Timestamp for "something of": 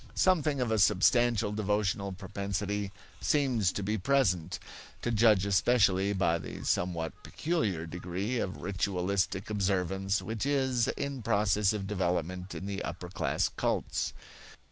0.15-0.71